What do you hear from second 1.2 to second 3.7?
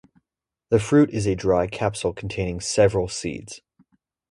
a dry capsule containing several seeds.